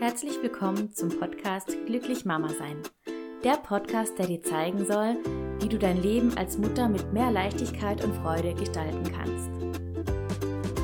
Herzlich 0.00 0.42
willkommen 0.42 0.94
zum 0.94 1.10
Podcast 1.10 1.76
Glücklich 1.84 2.24
Mama 2.24 2.48
sein. 2.48 2.78
Der 3.44 3.58
Podcast, 3.58 4.18
der 4.18 4.28
dir 4.28 4.42
zeigen 4.42 4.86
soll, 4.86 5.18
wie 5.60 5.68
du 5.68 5.78
dein 5.78 6.00
Leben 6.00 6.34
als 6.38 6.56
Mutter 6.56 6.88
mit 6.88 7.12
mehr 7.12 7.30
Leichtigkeit 7.30 8.02
und 8.02 8.14
Freude 8.14 8.54
gestalten 8.54 9.02
kannst. 9.12 9.50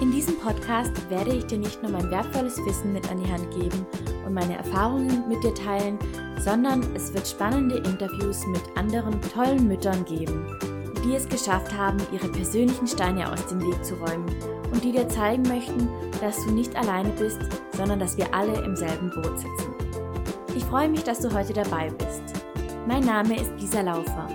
In 0.03 0.13
diesem 0.13 0.39
Podcast 0.39 0.93
werde 1.09 1.33
ich 1.33 1.47
dir 1.47 1.57
nicht 1.57 1.83
nur 1.83 1.93
mein 1.93 2.11
wertvolles 2.11 2.59
Wissen 2.67 2.93
mit 2.93 3.11
an 3.11 3.17
die 3.17 3.33
Hand 3.33 3.51
geben 3.53 3.87
und 4.27 4.35
meine 4.35 4.59
Erfahrungen 4.59 5.27
mit 5.31 5.43
dir 5.43 5.55
teilen, 5.55 5.99
sondern 6.39 6.83
es 6.95 7.15
wird 7.15 7.27
spannende 7.27 7.77
Interviews 7.77 8.47
mit 8.49 8.65
anderen 8.75 9.19
tollen 9.33 9.67
Müttern 9.67 10.05
geben, 10.05 10.47
die 11.03 11.15
es 11.15 11.27
geschafft 11.27 11.75
haben, 11.75 11.97
ihre 12.13 12.29
persönlichen 12.29 12.87
Steine 12.87 13.33
aus 13.33 13.47
dem 13.47 13.63
Weg 13.63 13.83
zu 13.83 13.95
räumen 13.95 14.27
und 14.77 14.85
die 14.85 14.93
dir 14.93 15.09
zeigen 15.09 15.43
möchten, 15.45 15.89
dass 16.21 16.45
du 16.45 16.51
nicht 16.51 16.77
alleine 16.77 17.09
bist, 17.19 17.39
sondern 17.73 17.99
dass 17.99 18.19
wir 18.19 18.35
alle 18.35 18.63
im 18.63 18.77
selben 18.77 19.09
Boot 19.09 19.39
sitzen. 19.39 19.75
Ich 20.55 20.65
freue 20.65 20.91
mich, 20.91 21.03
dass 21.03 21.21
du 21.21 21.33
heute 21.33 21.55
dabei 21.55 21.89
bist. 21.89 22.23
Mein 22.87 23.03
Name 23.03 23.41
ist 23.41 23.53
Lisa 23.59 23.81
Laufer. 23.81 24.29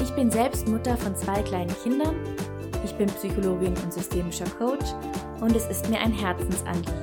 Ich 0.00 0.14
bin 0.14 0.30
selbst 0.30 0.68
Mutter 0.68 0.96
von 0.96 1.16
zwei 1.16 1.42
kleinen 1.42 1.74
Kindern. 1.82 2.14
Ich 2.84 2.94
bin 2.94 3.08
Psychologin 3.08 3.74
und 3.82 3.92
systemischer 3.92 4.48
Coach 4.56 4.86
und 5.40 5.56
es 5.56 5.66
ist 5.66 5.90
mir 5.90 5.98
ein 5.98 6.12
Herzensanliegen, 6.12 6.94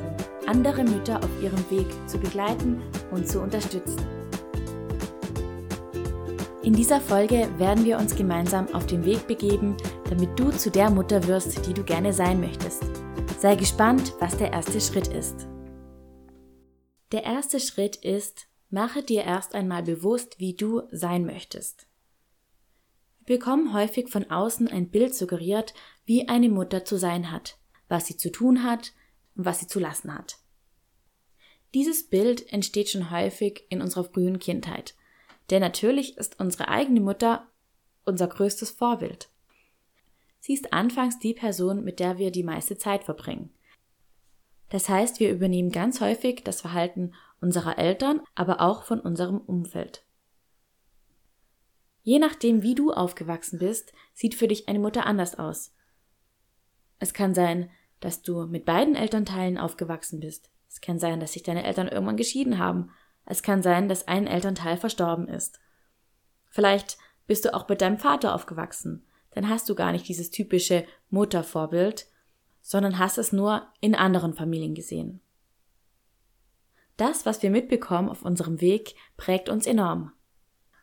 andere 0.48 0.86
Mütter 0.86 1.18
auf 1.18 1.44
ihrem 1.44 1.70
Weg 1.70 1.88
zu 2.08 2.18
begleiten 2.18 2.82
und 3.12 3.28
zu 3.28 3.42
unterstützen. 3.42 4.00
In 6.64 6.74
dieser 6.74 7.02
Folge 7.02 7.50
werden 7.58 7.84
wir 7.84 7.98
uns 7.98 8.16
gemeinsam 8.16 8.74
auf 8.74 8.86
den 8.86 9.04
Weg 9.04 9.28
begeben, 9.28 9.76
damit 10.10 10.40
du 10.40 10.52
zu 10.52 10.70
der 10.72 10.90
Mutter 10.90 11.28
wirst, 11.28 11.66
die 11.68 11.74
du 11.74 11.84
gerne 11.84 12.14
sein 12.14 12.40
möchtest. 12.40 12.84
Sei 13.40 13.56
gespannt, 13.56 14.14
was 14.20 14.38
der 14.38 14.54
erste 14.54 14.80
Schritt 14.80 15.08
ist. 15.08 15.48
Der 17.12 17.24
erste 17.24 17.60
Schritt 17.60 17.98
ist, 17.98 18.48
mache 18.70 19.04
dir 19.04 19.24
erst 19.24 19.56
einmal 19.56 19.84
bewusst, 19.84 20.40
wie 20.40 20.56
du 20.56 20.84
sein 20.92 21.26
möchtest. 21.26 21.88
Wir 23.26 23.38
bekommen 23.38 23.74
häufig 23.74 24.10
von 24.10 24.30
außen 24.30 24.68
ein 24.68 24.90
Bild 24.90 25.16
suggeriert, 25.16 25.74
wie 26.06 26.28
eine 26.28 26.50
Mutter 26.50 26.86
zu 26.86 26.98
sein 26.98 27.32
hat, 27.32 27.58
was 27.88 28.06
sie 28.06 28.18
zu 28.18 28.32
tun 28.32 28.64
hat 28.64 28.94
und 29.36 29.46
was 29.46 29.60
sie 29.60 29.68
zu 29.68 29.80
lassen 29.80 30.14
hat. 30.14 30.38
Dieses 31.74 32.08
Bild 32.08 32.52
entsteht 32.54 32.90
schon 32.90 33.12
häufig 33.12 33.66
in 33.70 33.82
unserer 33.82 34.06
frühen 34.06 34.40
Kindheit, 34.40 34.96
denn 35.50 35.62
natürlich 35.62 36.18
ist 36.18 36.40
unsere 36.40 36.70
eigene 36.70 37.02
Mutter 37.02 37.48
unser 38.06 38.28
größtes 38.28 38.72
Vorbild. 38.72 39.30
Sie 40.46 40.54
ist 40.54 40.74
anfangs 40.74 41.18
die 41.18 41.34
Person, 41.34 41.84
mit 41.84 42.00
der 42.00 42.20
wir 42.20 42.30
die 42.30 42.44
meiste 42.44 42.78
Zeit 42.78 43.04
verbringen. 43.04 43.50
Das 44.70 44.90
heißt, 44.90 45.20
wir 45.20 45.32
übernehmen 45.32 45.72
ganz 45.72 46.02
häufig 46.02 46.44
das 46.44 46.62
Verhalten 46.62 47.16
unserer 47.42 47.80
Eltern, 47.80 48.22
aber 48.36 48.62
auch 48.62 48.84
von 48.84 49.00
unserem 49.00 49.40
Umfeld. 49.40 50.06
Je 52.04 52.20
nachdem, 52.20 52.62
wie 52.62 52.76
du 52.76 52.94
aufgewachsen 52.94 53.58
bist, 53.58 53.92
sieht 54.14 54.36
für 54.36 54.48
dich 54.48 54.70
eine 54.70 54.78
Mutter 54.78 55.08
anders 55.08 55.34
aus. 55.40 55.74
Es 57.00 57.16
kann 57.16 57.34
sein, 57.34 57.72
dass 58.00 58.22
du 58.22 58.46
mit 58.46 58.66
beiden 58.66 58.96
Elternteilen 58.96 59.58
aufgewachsen 59.58 60.20
bist. 60.20 60.52
Es 60.70 60.80
kann 60.80 61.00
sein, 61.00 61.20
dass 61.20 61.34
sich 61.34 61.42
deine 61.42 61.64
Eltern 61.64 61.88
irgendwann 61.88 62.18
geschieden 62.18 62.60
haben. 62.60 62.92
Es 63.26 63.42
kann 63.42 63.64
sein, 63.64 63.90
dass 63.90 64.08
ein 64.08 64.28
Elternteil 64.28 64.78
verstorben 64.78 65.28
ist. 65.28 65.60
Vielleicht 66.50 67.00
bist 67.26 67.46
du 67.46 67.54
auch 67.56 67.68
mit 67.68 67.82
deinem 67.82 67.98
Vater 67.98 68.36
aufgewachsen 68.36 69.08
dann 69.36 69.50
hast 69.50 69.70
du 69.70 69.76
gar 69.76 69.92
nicht 69.92 70.08
dieses 70.08 70.32
typische 70.32 70.86
Muttervorbild, 71.10 72.08
sondern 72.62 72.98
hast 72.98 73.20
es 73.20 73.32
nur 73.32 73.68
in 73.82 73.94
anderen 73.94 74.34
Familien 74.34 74.74
gesehen. 74.74 75.22
Das, 76.98 77.26
was 77.26 77.44
wir 77.44 77.52
mitbekommen 77.52 78.10
auf 78.10 78.24
unserem 78.24 78.62
Weg, 78.62 78.96
prägt 79.18 79.50
uns 79.50 79.68
enorm. 79.68 80.14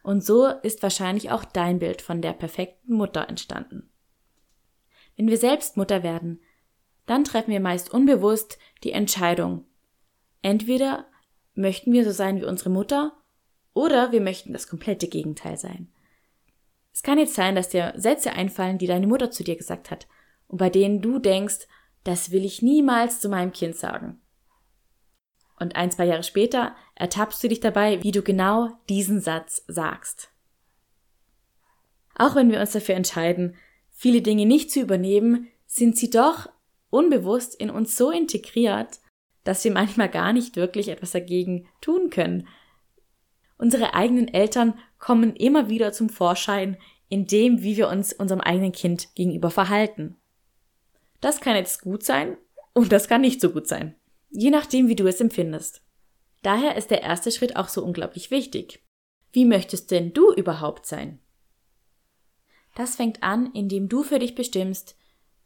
Und 0.02 0.22
so 0.22 0.46
ist 0.46 0.82
wahrscheinlich 0.82 1.30
auch 1.30 1.44
dein 1.44 1.78
Bild 1.78 2.02
von 2.02 2.20
der 2.20 2.34
perfekten 2.34 2.94
Mutter 2.94 3.28
entstanden. 3.28 3.90
Wenn 5.16 5.28
wir 5.28 5.38
selbst 5.38 5.76
Mutter 5.76 6.02
werden, 6.02 6.40
dann 7.06 7.24
treffen 7.24 7.50
wir 7.50 7.60
meist 7.60 7.92
unbewusst 7.92 8.58
die 8.84 8.92
Entscheidung. 8.92 9.64
Entweder 10.42 11.06
möchten 11.54 11.92
wir 11.92 12.04
so 12.04 12.10
sein 12.10 12.40
wie 12.40 12.44
unsere 12.44 12.70
Mutter 12.70 13.16
oder 13.72 14.12
wir 14.12 14.20
möchten 14.20 14.52
das 14.52 14.68
komplette 14.68 15.08
Gegenteil 15.08 15.56
sein. 15.56 15.91
Es 16.92 17.02
kann 17.02 17.18
jetzt 17.18 17.34
sein, 17.34 17.54
dass 17.54 17.70
dir 17.70 17.92
Sätze 17.96 18.32
einfallen, 18.32 18.78
die 18.78 18.86
deine 18.86 19.06
Mutter 19.06 19.30
zu 19.30 19.44
dir 19.44 19.56
gesagt 19.56 19.90
hat 19.90 20.06
und 20.48 20.58
bei 20.58 20.70
denen 20.70 21.00
du 21.00 21.18
denkst, 21.18 21.66
das 22.04 22.30
will 22.30 22.44
ich 22.44 22.62
niemals 22.62 23.20
zu 23.20 23.28
meinem 23.28 23.52
Kind 23.52 23.76
sagen. 23.76 24.20
Und 25.58 25.76
ein, 25.76 25.90
zwei 25.90 26.06
Jahre 26.06 26.24
später 26.24 26.74
ertappst 26.94 27.42
du 27.42 27.48
dich 27.48 27.60
dabei, 27.60 28.02
wie 28.02 28.10
du 28.10 28.22
genau 28.22 28.70
diesen 28.88 29.20
Satz 29.20 29.62
sagst. 29.68 30.30
Auch 32.16 32.34
wenn 32.34 32.50
wir 32.50 32.60
uns 32.60 32.72
dafür 32.72 32.96
entscheiden, 32.96 33.56
viele 33.90 34.22
Dinge 34.22 34.44
nicht 34.44 34.70
zu 34.70 34.80
übernehmen, 34.80 35.48
sind 35.66 35.96
sie 35.96 36.10
doch 36.10 36.48
unbewusst 36.90 37.54
in 37.54 37.70
uns 37.70 37.96
so 37.96 38.10
integriert, 38.10 39.00
dass 39.44 39.64
wir 39.64 39.72
manchmal 39.72 40.08
gar 40.08 40.32
nicht 40.32 40.56
wirklich 40.56 40.88
etwas 40.88 41.12
dagegen 41.12 41.66
tun 41.80 42.10
können. 42.10 42.46
Unsere 43.62 43.94
eigenen 43.94 44.26
Eltern 44.26 44.74
kommen 44.98 45.36
immer 45.36 45.68
wieder 45.68 45.92
zum 45.92 46.08
Vorschein 46.08 46.76
in 47.08 47.28
dem, 47.28 47.62
wie 47.62 47.76
wir 47.76 47.88
uns 47.88 48.12
unserem 48.12 48.40
eigenen 48.40 48.72
Kind 48.72 49.14
gegenüber 49.14 49.52
verhalten. 49.52 50.16
Das 51.20 51.40
kann 51.40 51.54
jetzt 51.54 51.80
gut 51.80 52.02
sein 52.02 52.36
und 52.72 52.90
das 52.90 53.06
kann 53.06 53.20
nicht 53.20 53.40
so 53.40 53.50
gut 53.50 53.68
sein. 53.68 53.94
Je 54.30 54.50
nachdem, 54.50 54.88
wie 54.88 54.96
du 54.96 55.06
es 55.06 55.20
empfindest. 55.20 55.80
Daher 56.42 56.74
ist 56.74 56.90
der 56.90 57.02
erste 57.02 57.30
Schritt 57.30 57.54
auch 57.54 57.68
so 57.68 57.84
unglaublich 57.84 58.32
wichtig. 58.32 58.82
Wie 59.30 59.44
möchtest 59.44 59.92
denn 59.92 60.12
du 60.12 60.32
überhaupt 60.32 60.84
sein? 60.84 61.20
Das 62.74 62.96
fängt 62.96 63.22
an, 63.22 63.52
indem 63.52 63.88
du 63.88 64.02
für 64.02 64.18
dich 64.18 64.34
bestimmst, 64.34 64.96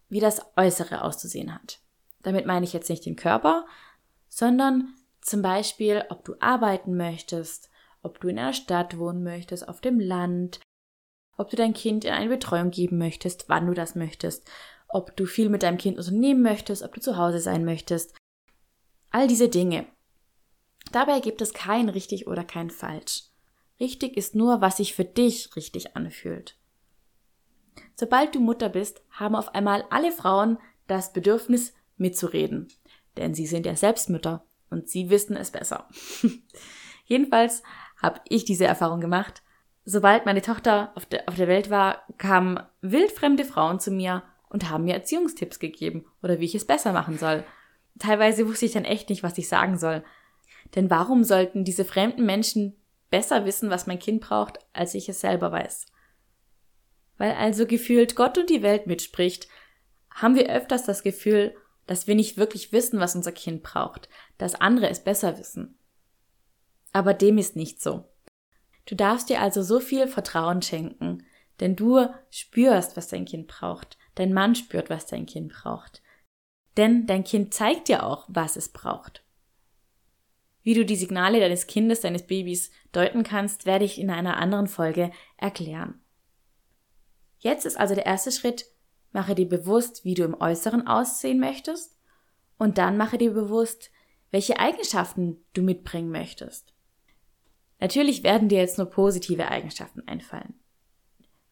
wie 0.09 0.21
das 0.21 0.41
Äußere 0.57 1.03
auszusehen 1.03 1.55
hat. 1.55 1.81
Damit 2.23 2.47
meine 2.47 2.65
ich 2.65 2.73
jetzt 2.73 2.89
nicht 2.89 3.05
den 3.05 3.17
Körper, 3.17 3.67
sondern 4.31 4.95
zum 5.21 5.43
Beispiel, 5.43 6.03
ob 6.09 6.25
du 6.25 6.35
arbeiten 6.41 6.97
möchtest, 6.97 7.69
ob 8.03 8.21
du 8.21 8.29
in 8.29 8.39
einer 8.39 8.53
Stadt 8.53 8.99
wohnen 8.99 9.23
möchtest, 9.23 9.69
auf 9.69 9.81
dem 9.81 10.01
Land, 10.01 10.61
ob 11.37 11.51
du 11.51 11.57
dein 11.57 11.75
Kind 11.75 12.05
in 12.05 12.13
eine 12.13 12.31
Betreuung 12.31 12.71
geben 12.71 12.99
möchtest, 12.99 13.49
wann 13.49 13.67
du 13.67 13.75
das 13.75 13.95
möchtest, 13.95 14.49
ob 14.89 15.17
du 15.17 15.27
viel 15.27 15.49
mit 15.49 15.63
deinem 15.63 15.79
Kind 15.79 15.99
unternehmen 15.99 16.43
möchtest, 16.43 16.83
ob 16.83 16.95
du 16.95 17.01
zu 17.01 17.17
Hause 17.17 17.41
sein 17.41 17.65
möchtest. 17.65 18.15
All 19.11 19.27
diese 19.27 19.49
Dinge. 19.49 19.87
Dabei 20.93 21.21
gibt 21.21 21.41
es 21.41 21.53
kein 21.53 21.89
richtig 21.89 22.27
oder 22.27 22.45
kein 22.45 22.71
falsch. 22.71 23.25
Richtig 23.81 24.17
ist 24.17 24.35
nur, 24.35 24.61
was 24.61 24.79
sich 24.79 24.95
für 24.95 25.05
dich 25.05 25.55
richtig 25.57 25.97
anfühlt. 25.97 26.57
Sobald 27.95 28.35
du 28.35 28.41
Mutter 28.41 28.69
bist, 28.69 29.03
haben 29.11 29.35
auf 29.35 29.55
einmal 29.55 29.85
alle 29.91 30.13
Frauen 30.13 30.59
das 30.87 31.13
Bedürfnis 31.13 31.75
mitzureden. 31.97 32.69
Denn 33.17 33.35
sie 33.35 33.47
sind 33.47 33.67
ja 33.67 33.77
selbst 33.77 34.09
Mütter 34.09 34.47
und 34.71 34.89
sie 34.89 35.11
wissen 35.11 35.37
es 35.37 35.51
besser. 35.51 35.89
Jedenfalls 37.07 37.63
habe 38.03 38.21
ich 38.29 38.45
diese 38.45 38.67
Erfahrung 38.67 39.01
gemacht. 39.01 39.43
Sobald 39.85 40.27
meine 40.27 40.43
Tochter 40.43 40.93
auf 40.95 41.07
der, 41.07 41.29
auf 41.29 41.37
der 41.37 41.49
Welt 41.49 41.71
war, 41.71 42.03
kamen 42.19 42.61
wildfremde 42.81 43.45
Frauen 43.45 43.79
zu 43.81 43.91
mir 43.91 44.23
und 44.49 44.71
haben 44.71 44.85
mir 44.85 44.95
Erziehungstipps 44.95 45.59
gegeben 45.59 46.07
oder 46.23 46.41
wie 46.41 46.45
ich 46.45 46.55
es 46.55 46.67
besser 46.67 46.93
machen 46.93 47.19
soll. 47.19 47.45
Teilweise 47.99 48.47
wusste 48.47 48.67
ich 48.67 48.73
dann 48.73 48.85
echt 48.85 49.09
nicht, 49.09 49.23
was 49.23 49.39
ich 49.39 49.49
sagen 49.49 49.79
soll. 49.79 50.05
Denn 50.75 50.91
warum 50.91 51.25
sollten 51.25 51.65
diese 51.65 51.85
fremden 51.85 52.27
Menschen 52.27 52.77
besser 53.11 53.45
wissen, 53.45 53.71
was 53.71 53.87
mein 53.87 53.99
Kind 53.99 54.21
braucht, 54.21 54.59
als 54.73 54.95
ich 54.95 55.09
es 55.09 55.21
selber 55.21 55.53
weiß? 55.53 55.87
Weil 57.19 57.33
also 57.33 57.67
gefühlt 57.67 58.17
Gott 58.17 58.37
und 58.39 58.51
die 58.51 58.63
Welt 58.63 58.87
mitspricht, 58.87 59.49
haben 60.11 60.35
wir 60.35 60.51
öfters 60.51 60.85
das 60.85 61.03
Gefühl, 61.03 61.55
dass 61.87 62.07
wir 62.07 62.15
nicht 62.15 62.37
wirklich 62.37 62.73
wissen, 62.73 62.99
was 62.99 63.15
unser 63.15 63.33
Kind 63.33 63.63
braucht, 63.63 64.09
dass 64.39 64.61
andere 64.61 64.89
es 64.89 65.03
besser 65.03 65.39
wissen. 65.39 65.76
Aber 66.97 67.13
dem 67.13 67.37
ist 67.37 67.57
nicht 67.57 67.83
so. 67.83 68.09
Du 68.87 68.95
darfst 68.95 69.29
dir 69.29 69.43
also 69.43 69.61
so 69.61 69.81
viel 69.81 70.09
Vertrauen 70.09 70.63
schenken, 70.63 71.27
denn 71.61 71.77
du 71.77 72.09
spürst, 72.31 72.97
was 72.97 73.09
dein 73.09 73.27
Kind 73.27 73.49
braucht. 73.49 73.99
Dein 74.15 74.33
Mann 74.33 74.55
spürt, 74.55 74.89
was 74.89 75.05
dein 75.05 75.27
Kind 75.27 75.53
braucht. 75.53 76.03
Denn 76.79 77.07
dein 77.07 77.23
Kind 77.23 77.53
zeigt 77.53 77.89
dir 77.89 78.07
auch, 78.07 78.25
was 78.29 78.57
es 78.57 78.71
braucht. 78.71 79.27
Wie 80.63 80.73
du 80.73 80.87
die 80.87 80.97
Signale 80.97 81.39
deines 81.39 81.67
Kindes, 81.67 82.01
deines 82.01 82.27
Babys 82.27 82.71
deuten 82.93 83.25
kannst, 83.25 83.67
werde 83.67 83.85
ich 83.85 84.01
in 84.01 84.09
einer 84.09 84.39
anderen 84.39 84.67
Folge 84.67 85.11
erklären. 85.37 86.01
Jetzt 87.41 87.67
ist 87.67 87.79
also 87.79 87.95
der 87.95 88.07
erste 88.07 88.33
Schritt, 88.33 88.65
mache 89.13 89.35
dir 89.35 89.51
bewusst, 89.51 90.07
wie 90.07 90.15
du 90.15 90.25
im 90.25 90.41
Äußeren 90.41 90.87
aussehen 90.87 91.41
möchtest 91.41 91.99
und 92.57 92.79
dann 92.79 92.97
mache 92.97 93.19
dir 93.19 93.35
bewusst, 93.35 93.91
welche 94.31 94.59
Eigenschaften 94.59 95.45
du 95.53 95.61
mitbringen 95.61 96.11
möchtest. 96.11 96.73
Natürlich 97.79 98.23
werden 98.23 98.49
dir 98.49 98.59
jetzt 98.59 98.79
nur 98.79 98.89
positive 98.89 99.49
Eigenschaften 99.49 100.07
einfallen. 100.07 100.55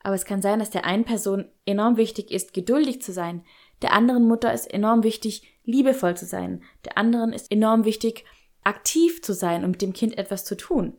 Aber 0.01 0.15
es 0.15 0.25
kann 0.25 0.43
sein, 0.43 0.59
dass 0.59 0.71
der 0.71 0.85
einen 0.85 1.05
Person 1.05 1.47
enorm 1.65 1.97
wichtig 1.97 2.31
ist, 2.31 2.53
geduldig 2.53 3.01
zu 3.03 3.13
sein, 3.13 3.45
der 3.83 3.93
anderen 3.93 4.27
Mutter 4.27 4.53
ist 4.53 4.67
enorm 4.67 5.03
wichtig, 5.03 5.43
liebevoll 5.65 6.17
zu 6.17 6.27
sein, 6.27 6.63
der 6.85 6.99
anderen 6.99 7.33
ist 7.33 7.51
enorm 7.51 7.85
wichtig, 7.85 8.25
aktiv 8.63 9.23
zu 9.23 9.35
sein 9.35 9.65
und 9.65 9.73
mit 9.73 9.83
dem 9.83 9.93
Kind 9.93 10.17
etwas 10.17 10.45
zu 10.45 10.57
tun. 10.57 10.97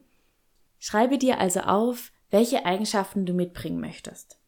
Schreibe 0.80 1.18
dir 1.18 1.40
also 1.40 1.62
auf, 1.62 2.12
welche 2.30 2.66
Eigenschaften 2.66 3.26
du 3.26 3.34
mitbringen 3.34 3.80
möchtest. 3.80 4.40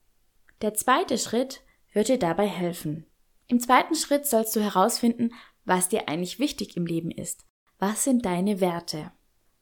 Der 0.62 0.74
zweite 0.74 1.18
Schritt 1.18 1.62
wird 1.94 2.10
dir 2.10 2.20
dabei 2.20 2.48
helfen. 2.48 3.06
Im 3.48 3.60
zweiten 3.60 3.96
Schritt 3.96 4.26
sollst 4.26 4.56
du 4.56 4.60
herausfinden, 4.60 5.34
was 5.66 5.90
dir 5.90 6.10
eigentlich 6.10 6.40
wichtig 6.40 6.76
im 6.78 6.86
Leben 6.86 7.12
ist. 7.12 7.46
Was 7.80 8.04
sind 8.04 8.26
deine 8.26 8.60
Werte? 8.60 9.12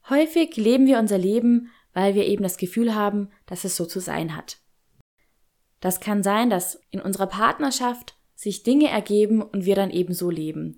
Häufig 0.09 0.55
leben 0.55 0.85
wir 0.85 0.99
unser 0.99 1.17
Leben, 1.17 1.71
weil 1.93 2.13
wir 2.13 2.25
eben 2.25 2.43
das 2.43 2.57
Gefühl 2.57 2.93
haben, 2.93 3.29
dass 3.45 3.63
es 3.63 3.75
so 3.75 3.85
zu 3.85 3.99
sein 3.99 4.35
hat. 4.35 4.57
Das 5.79 5.99
kann 5.99 6.23
sein, 6.23 6.49
dass 6.49 6.81
in 6.91 7.01
unserer 7.01 7.27
Partnerschaft 7.27 8.15
sich 8.35 8.63
Dinge 8.63 8.89
ergeben 8.89 9.41
und 9.41 9.65
wir 9.65 9.75
dann 9.75 9.91
eben 9.91 10.13
so 10.13 10.29
leben. 10.29 10.77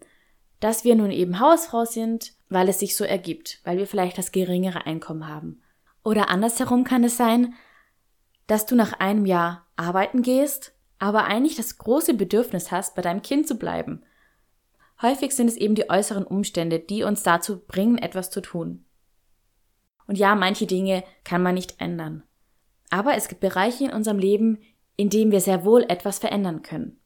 Dass 0.59 0.83
wir 0.83 0.95
nun 0.95 1.11
eben 1.11 1.39
Hausfrau 1.39 1.85
sind, 1.85 2.33
weil 2.49 2.69
es 2.69 2.79
sich 2.79 2.95
so 2.95 3.03
ergibt, 3.03 3.59
weil 3.63 3.77
wir 3.77 3.87
vielleicht 3.87 4.17
das 4.17 4.31
geringere 4.31 4.85
Einkommen 4.85 5.27
haben. 5.27 5.61
Oder 6.03 6.29
andersherum 6.29 6.83
kann 6.83 7.03
es 7.03 7.17
sein, 7.17 7.53
dass 8.47 8.65
du 8.65 8.75
nach 8.75 8.93
einem 8.93 9.25
Jahr 9.25 9.67
arbeiten 9.75 10.21
gehst, 10.21 10.73
aber 10.99 11.25
eigentlich 11.25 11.55
das 11.55 11.77
große 11.77 12.13
Bedürfnis 12.13 12.71
hast, 12.71 12.95
bei 12.95 13.01
deinem 13.01 13.21
Kind 13.21 13.47
zu 13.47 13.55
bleiben. 13.55 14.03
Häufig 15.01 15.35
sind 15.35 15.47
es 15.47 15.57
eben 15.57 15.75
die 15.75 15.89
äußeren 15.89 16.23
Umstände, 16.23 16.79
die 16.79 17.03
uns 17.03 17.23
dazu 17.23 17.59
bringen, 17.59 17.97
etwas 17.97 18.31
zu 18.31 18.41
tun. 18.41 18.85
Und 20.07 20.17
ja, 20.17 20.35
manche 20.35 20.65
Dinge 20.65 21.03
kann 21.23 21.43
man 21.43 21.55
nicht 21.55 21.79
ändern. 21.79 22.23
Aber 22.89 23.15
es 23.15 23.27
gibt 23.27 23.41
Bereiche 23.41 23.85
in 23.85 23.91
unserem 23.91 24.19
Leben, 24.19 24.59
in 24.95 25.09
denen 25.09 25.31
wir 25.31 25.41
sehr 25.41 25.65
wohl 25.65 25.85
etwas 25.89 26.19
verändern 26.19 26.61
können. 26.61 26.99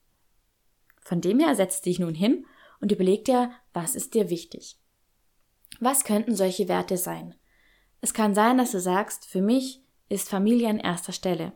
Von 1.00 1.20
dem 1.20 1.40
her 1.40 1.56
setz 1.56 1.82
dich 1.82 2.00
nun 2.00 2.14
hin 2.14 2.46
und 2.80 2.92
überleg 2.92 3.26
dir, 3.26 3.52
was 3.74 3.96
ist 3.96 4.14
dir 4.14 4.30
wichtig. 4.30 4.78
Was 5.80 6.04
könnten 6.04 6.36
solche 6.36 6.68
Werte 6.68 6.98
sein? 6.98 7.36
Es 8.02 8.14
kann 8.14 8.36
sein, 8.36 8.58
dass 8.58 8.72
du 8.72 8.80
sagst, 8.80 9.26
für 9.26 9.42
mich 9.42 9.84
ist 10.10 10.30
Familie 10.30 10.70
an 10.70 10.80
erster 10.80 11.12
Stelle. 11.12 11.54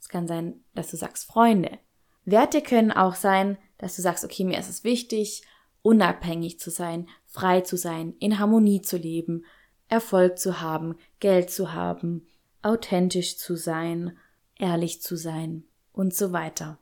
Es 0.00 0.08
kann 0.08 0.26
sein, 0.26 0.64
dass 0.74 0.90
du 0.90 0.96
sagst 0.96 1.26
Freunde. 1.26 1.78
Werte 2.24 2.62
können 2.62 2.92
auch 2.92 3.14
sein, 3.14 3.58
dass 3.78 3.96
du 3.96 4.02
sagst, 4.02 4.24
okay, 4.24 4.44
mir 4.44 4.58
ist 4.58 4.68
es 4.68 4.84
wichtig, 4.84 5.42
unabhängig 5.82 6.58
zu 6.58 6.70
sein, 6.70 7.08
frei 7.26 7.62
zu 7.62 7.76
sein, 7.76 8.14
in 8.18 8.38
Harmonie 8.38 8.82
zu 8.82 8.96
leben, 8.96 9.44
Erfolg 9.90 10.38
zu 10.38 10.60
haben, 10.60 10.96
Geld 11.18 11.50
zu 11.50 11.72
haben, 11.72 12.26
authentisch 12.62 13.36
zu 13.36 13.56
sein, 13.56 14.16
ehrlich 14.58 15.02
zu 15.02 15.16
sein 15.16 15.64
und 15.92 16.14
so 16.14 16.32
weiter. 16.32 16.78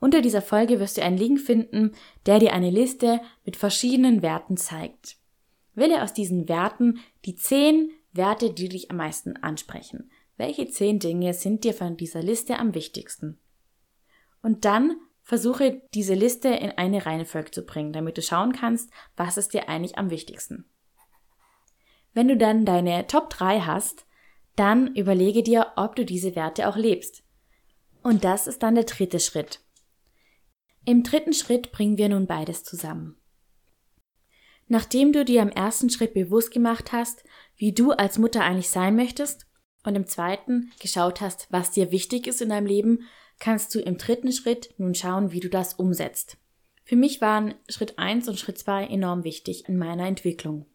Unter 0.00 0.20
dieser 0.20 0.42
Folge 0.42 0.80
wirst 0.80 0.98
du 0.98 1.02
einen 1.02 1.16
Link 1.16 1.40
finden, 1.40 1.92
der 2.26 2.38
dir 2.38 2.52
eine 2.52 2.70
Liste 2.70 3.20
mit 3.44 3.56
verschiedenen 3.56 4.22
Werten 4.22 4.56
zeigt. 4.56 5.16
Wähle 5.74 6.02
aus 6.02 6.12
diesen 6.12 6.48
Werten 6.48 7.00
die 7.24 7.36
zehn 7.36 7.90
Werte, 8.12 8.52
die 8.52 8.68
dich 8.68 8.90
am 8.90 8.98
meisten 8.98 9.36
ansprechen. 9.38 10.10
Welche 10.36 10.68
zehn 10.68 10.98
Dinge 10.98 11.32
sind 11.32 11.64
dir 11.64 11.74
von 11.74 11.96
dieser 11.96 12.22
Liste 12.22 12.58
am 12.58 12.74
wichtigsten? 12.74 13.38
Und 14.42 14.64
dann 14.64 14.96
versuche 15.22 15.80
diese 15.94 16.14
Liste 16.14 16.48
in 16.48 16.70
eine 16.72 17.06
Reihenfolge 17.06 17.50
zu 17.50 17.62
bringen, 17.62 17.92
damit 17.92 18.18
du 18.18 18.22
schauen 18.22 18.52
kannst, 18.52 18.90
was 19.16 19.38
ist 19.38 19.54
dir 19.54 19.68
eigentlich 19.68 19.96
am 19.96 20.10
wichtigsten. 20.10 20.66
Wenn 22.14 22.28
du 22.28 22.36
dann 22.36 22.64
deine 22.64 23.06
Top 23.06 23.28
3 23.30 23.60
hast, 23.60 24.06
dann 24.56 24.94
überlege 24.94 25.42
dir, 25.42 25.72
ob 25.76 25.96
du 25.96 26.04
diese 26.04 26.36
Werte 26.36 26.68
auch 26.68 26.76
lebst. 26.76 27.24
Und 28.02 28.24
das 28.24 28.46
ist 28.46 28.62
dann 28.62 28.76
der 28.76 28.84
dritte 28.84 29.20
Schritt. 29.20 29.60
Im 30.84 31.02
dritten 31.02 31.32
Schritt 31.32 31.72
bringen 31.72 31.98
wir 31.98 32.08
nun 32.08 32.26
beides 32.26 32.62
zusammen. 32.62 33.16
Nachdem 34.68 35.12
du 35.12 35.24
dir 35.24 35.42
im 35.42 35.50
ersten 35.50 35.90
Schritt 35.90 36.14
bewusst 36.14 36.50
gemacht 36.50 36.92
hast, 36.92 37.24
wie 37.56 37.72
du 37.72 37.90
als 37.90 38.18
Mutter 38.18 38.42
eigentlich 38.42 38.70
sein 38.70 38.96
möchtest, 38.96 39.46
und 39.86 39.96
im 39.96 40.06
zweiten 40.06 40.72
geschaut 40.80 41.20
hast, 41.20 41.46
was 41.50 41.70
dir 41.70 41.90
wichtig 41.90 42.26
ist 42.26 42.40
in 42.40 42.48
deinem 42.48 42.66
Leben, 42.66 43.00
kannst 43.38 43.74
du 43.74 43.80
im 43.80 43.98
dritten 43.98 44.32
Schritt 44.32 44.72
nun 44.78 44.94
schauen, 44.94 45.30
wie 45.32 45.40
du 45.40 45.50
das 45.50 45.74
umsetzt. 45.74 46.38
Für 46.84 46.96
mich 46.96 47.20
waren 47.20 47.54
Schritt 47.68 47.98
1 47.98 48.28
und 48.28 48.38
Schritt 48.38 48.58
2 48.58 48.86
enorm 48.86 49.24
wichtig 49.24 49.68
in 49.68 49.76
meiner 49.76 50.06
Entwicklung. 50.06 50.66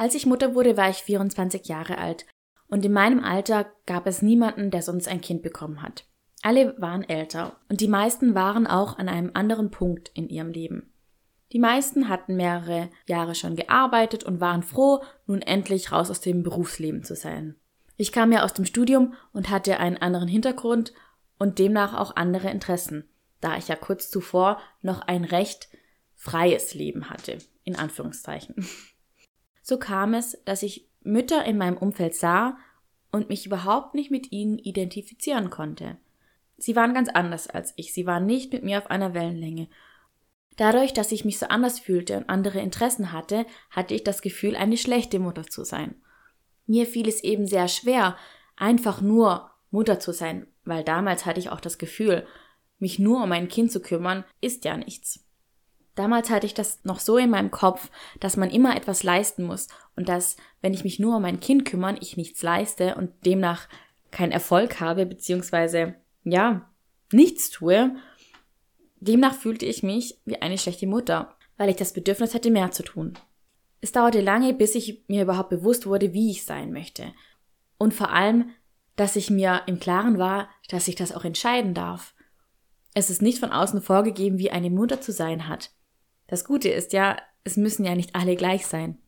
Als 0.00 0.14
ich 0.14 0.24
Mutter 0.24 0.54
wurde, 0.54 0.78
war 0.78 0.88
ich 0.88 0.96
24 1.02 1.68
Jahre 1.68 1.98
alt 1.98 2.24
und 2.68 2.86
in 2.86 2.92
meinem 2.94 3.22
Alter 3.22 3.70
gab 3.84 4.06
es 4.06 4.22
niemanden, 4.22 4.70
der 4.70 4.80
sonst 4.80 5.06
ein 5.08 5.20
Kind 5.20 5.42
bekommen 5.42 5.82
hat. 5.82 6.06
Alle 6.40 6.74
waren 6.80 7.06
älter 7.06 7.60
und 7.68 7.82
die 7.82 7.86
meisten 7.86 8.34
waren 8.34 8.66
auch 8.66 8.98
an 8.98 9.10
einem 9.10 9.32
anderen 9.34 9.70
Punkt 9.70 10.10
in 10.14 10.30
ihrem 10.30 10.52
Leben. 10.52 10.90
Die 11.52 11.58
meisten 11.58 12.08
hatten 12.08 12.36
mehrere 12.36 12.88
Jahre 13.08 13.34
schon 13.34 13.56
gearbeitet 13.56 14.24
und 14.24 14.40
waren 14.40 14.62
froh, 14.62 15.02
nun 15.26 15.42
endlich 15.42 15.92
raus 15.92 16.10
aus 16.10 16.22
dem 16.22 16.42
Berufsleben 16.42 17.04
zu 17.04 17.14
sein. 17.14 17.56
Ich 17.98 18.10
kam 18.10 18.32
ja 18.32 18.42
aus 18.42 18.54
dem 18.54 18.64
Studium 18.64 19.12
und 19.34 19.50
hatte 19.50 19.80
einen 19.80 19.98
anderen 19.98 20.28
Hintergrund 20.28 20.94
und 21.38 21.58
demnach 21.58 21.92
auch 21.92 22.16
andere 22.16 22.48
Interessen, 22.48 23.06
da 23.42 23.58
ich 23.58 23.68
ja 23.68 23.76
kurz 23.76 24.08
zuvor 24.08 24.62
noch 24.80 25.02
ein 25.02 25.24
recht 25.24 25.68
freies 26.14 26.72
Leben 26.72 27.10
hatte, 27.10 27.36
in 27.64 27.76
Anführungszeichen. 27.76 28.66
So 29.70 29.78
kam 29.78 30.14
es, 30.14 30.36
dass 30.44 30.64
ich 30.64 30.88
Mütter 31.04 31.44
in 31.44 31.56
meinem 31.56 31.76
Umfeld 31.76 32.16
sah 32.16 32.58
und 33.12 33.28
mich 33.28 33.46
überhaupt 33.46 33.94
nicht 33.94 34.10
mit 34.10 34.32
ihnen 34.32 34.58
identifizieren 34.58 35.48
konnte. 35.48 35.96
Sie 36.58 36.74
waren 36.74 36.92
ganz 36.92 37.08
anders 37.08 37.46
als 37.46 37.72
ich, 37.76 37.94
sie 37.94 38.04
waren 38.04 38.26
nicht 38.26 38.52
mit 38.52 38.64
mir 38.64 38.78
auf 38.78 38.90
einer 38.90 39.14
Wellenlänge. 39.14 39.68
Dadurch, 40.56 40.92
dass 40.92 41.12
ich 41.12 41.24
mich 41.24 41.38
so 41.38 41.46
anders 41.46 41.78
fühlte 41.78 42.16
und 42.16 42.28
andere 42.28 42.58
Interessen 42.58 43.12
hatte, 43.12 43.46
hatte 43.70 43.94
ich 43.94 44.02
das 44.02 44.22
Gefühl, 44.22 44.56
eine 44.56 44.76
schlechte 44.76 45.20
Mutter 45.20 45.44
zu 45.44 45.62
sein. 45.62 45.94
Mir 46.66 46.84
fiel 46.84 47.06
es 47.06 47.22
eben 47.22 47.46
sehr 47.46 47.68
schwer, 47.68 48.16
einfach 48.56 49.00
nur 49.00 49.52
Mutter 49.70 50.00
zu 50.00 50.10
sein, 50.10 50.48
weil 50.64 50.82
damals 50.82 51.26
hatte 51.26 51.38
ich 51.38 51.50
auch 51.50 51.60
das 51.60 51.78
Gefühl, 51.78 52.26
mich 52.80 52.98
nur 52.98 53.22
um 53.22 53.28
mein 53.28 53.46
Kind 53.46 53.70
zu 53.70 53.80
kümmern, 53.80 54.24
ist 54.40 54.64
ja 54.64 54.76
nichts. 54.76 55.29
Damals 55.94 56.30
hatte 56.30 56.46
ich 56.46 56.54
das 56.54 56.84
noch 56.84 57.00
so 57.00 57.16
in 57.16 57.30
meinem 57.30 57.50
Kopf, 57.50 57.90
dass 58.20 58.36
man 58.36 58.50
immer 58.50 58.76
etwas 58.76 59.02
leisten 59.02 59.44
muss 59.44 59.68
und 59.96 60.08
dass, 60.08 60.36
wenn 60.60 60.72
ich 60.72 60.84
mich 60.84 60.98
nur 60.98 61.16
um 61.16 61.22
mein 61.22 61.40
Kind 61.40 61.64
kümmern, 61.64 61.98
ich 62.00 62.16
nichts 62.16 62.42
leiste 62.42 62.94
und 62.94 63.10
demnach 63.26 63.68
keinen 64.10 64.32
Erfolg 64.32 64.80
habe, 64.80 65.06
beziehungsweise, 65.06 65.94
ja, 66.24 66.70
nichts 67.12 67.50
tue. 67.50 67.96
Demnach 69.00 69.34
fühlte 69.34 69.66
ich 69.66 69.82
mich 69.82 70.18
wie 70.24 70.40
eine 70.40 70.58
schlechte 70.58 70.86
Mutter, 70.86 71.36
weil 71.56 71.70
ich 71.70 71.76
das 71.76 71.92
Bedürfnis 71.92 72.34
hatte, 72.34 72.50
mehr 72.50 72.70
zu 72.70 72.82
tun. 72.82 73.18
Es 73.80 73.92
dauerte 73.92 74.20
lange, 74.20 74.52
bis 74.52 74.74
ich 74.74 75.04
mir 75.08 75.22
überhaupt 75.22 75.50
bewusst 75.50 75.86
wurde, 75.86 76.12
wie 76.12 76.30
ich 76.30 76.44
sein 76.44 76.72
möchte. 76.72 77.12
Und 77.78 77.94
vor 77.94 78.10
allem, 78.10 78.50
dass 78.96 79.16
ich 79.16 79.30
mir 79.30 79.62
im 79.66 79.80
Klaren 79.80 80.18
war, 80.18 80.50
dass 80.68 80.88
ich 80.88 80.94
das 80.94 81.12
auch 81.12 81.24
entscheiden 81.24 81.72
darf. 81.72 82.14
Es 82.92 83.08
ist 83.08 83.22
nicht 83.22 83.38
von 83.38 83.52
außen 83.52 83.80
vorgegeben, 83.80 84.38
wie 84.38 84.50
eine 84.50 84.68
Mutter 84.68 85.00
zu 85.00 85.12
sein 85.12 85.48
hat. 85.48 85.70
Das 86.30 86.44
Gute 86.44 86.68
ist 86.68 86.92
ja, 86.92 87.16
es 87.42 87.56
müssen 87.56 87.84
ja 87.84 87.96
nicht 87.96 88.14
alle 88.14 88.36
gleich 88.36 88.64
sein. 88.64 88.98